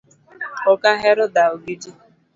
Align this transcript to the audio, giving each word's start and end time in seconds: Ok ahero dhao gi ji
Ok 0.71 0.83
ahero 0.93 1.23
dhao 1.33 1.55
gi 1.63 1.75
ji 1.81 1.91